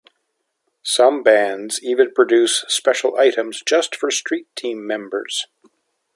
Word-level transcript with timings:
Some 0.81 1.21
bands 1.21 1.79
even 1.83 2.15
produce 2.15 2.65
special 2.67 3.15
items 3.19 3.61
just 3.63 3.95
for 3.95 4.09
street 4.09 4.47
team 4.55 4.87
members. 4.87 5.45